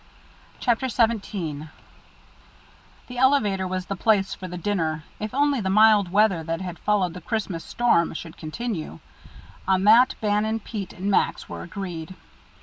CHAPTER 0.59 0.89
XVII 0.89 1.67
The 3.05 3.17
elevator 3.19 3.67
was 3.67 3.85
the 3.85 3.95
place 3.95 4.33
for 4.33 4.47
the 4.47 4.57
dinner, 4.57 5.03
if 5.19 5.31
only 5.31 5.61
the 5.61 5.69
mild 5.69 6.11
weather 6.11 6.43
that 6.43 6.59
had 6.59 6.79
followed 6.79 7.13
the 7.13 7.21
Christmas 7.21 7.63
storm 7.63 8.11
should 8.15 8.35
continue 8.35 8.99
on 9.67 9.83
that 9.83 10.15
Bannon, 10.19 10.59
Pete, 10.59 10.91
and 10.93 11.11
Max 11.11 11.47
were 11.47 11.61
agreed. 11.61 12.15